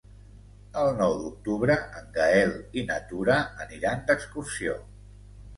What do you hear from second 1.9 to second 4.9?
en Gaël i na Tura aniran d'excursió.